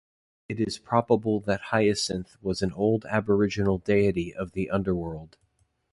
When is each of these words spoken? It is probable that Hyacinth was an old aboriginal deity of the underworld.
It 0.49 0.59
is 0.59 0.79
probable 0.79 1.41
that 1.41 1.61
Hyacinth 1.65 2.35
was 2.41 2.63
an 2.63 2.71
old 2.73 3.05
aboriginal 3.05 3.77
deity 3.77 4.33
of 4.33 4.53
the 4.53 4.67
underworld. 4.71 5.37